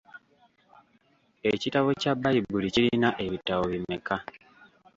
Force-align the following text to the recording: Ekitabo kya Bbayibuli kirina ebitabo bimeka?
Ekitabo 1.51 1.89
kya 2.01 2.13
Bbayibuli 2.15 2.67
kirina 2.73 3.09
ebitabo 3.25 3.63
bimeka? 3.73 4.15